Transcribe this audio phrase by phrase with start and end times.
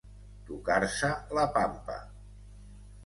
[0.45, 1.99] Tocar-se la pampa.